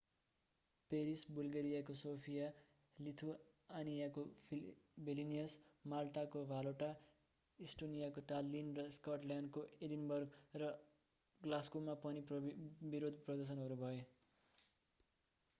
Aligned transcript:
Paris 0.91 1.23
बुल्गेरियाको 1.31 1.95
Sofia 1.97 2.45
लिथुआनियाको 2.99 4.23
Vilnius 5.03 5.57
माल्टाको 5.85 6.41
भालेटा 6.49 6.89
इस्टोनियाको 7.59 8.25
टाल्लीन 8.27 8.73
र 8.79 8.87
स्कटल्याण्डको 8.97 9.65
एडिनबर्ग 9.83 10.41
र 10.63 10.73
ग्लास्गोमा 11.41 11.99
पनि 12.01 12.25
विरोध 12.91 13.23
प्रदर्शनहरू 13.23 13.79
भए 13.79 14.03